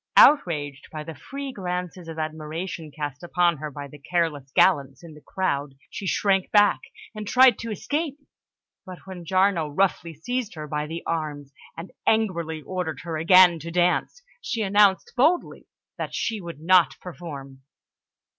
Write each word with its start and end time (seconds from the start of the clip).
Outraged 0.17 0.87
by 0.91 1.03
the 1.03 1.13
free 1.13 1.53
glances 1.53 2.07
of 2.07 2.17
admiration 2.17 2.89
cast 2.89 3.21
upon 3.21 3.57
her 3.57 3.69
by 3.69 3.87
the 3.87 3.99
careless 3.99 4.49
gallants 4.55 5.03
in 5.03 5.13
the 5.13 5.21
crowd, 5.21 5.75
she 5.91 6.07
shrank 6.07 6.49
back 6.49 6.79
and 7.13 7.27
tried 7.27 7.59
to 7.59 7.69
escape, 7.69 8.17
and 8.87 8.97
when 9.05 9.25
Giarno 9.25 9.67
roughly 9.67 10.15
seized 10.15 10.55
her 10.55 10.67
by 10.67 10.87
the 10.87 11.03
arms 11.05 11.53
and 11.77 11.91
angrily 12.07 12.63
ordered 12.63 13.01
her 13.01 13.15
again 13.17 13.59
to 13.59 13.69
dance, 13.69 14.23
she 14.41 14.63
announced 14.63 15.13
boldly 15.15 15.67
that 15.99 16.15
she 16.15 16.41
would 16.41 16.59
not 16.61 16.99
perform. 16.99 17.61